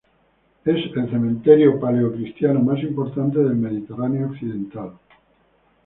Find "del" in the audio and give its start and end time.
3.37-3.53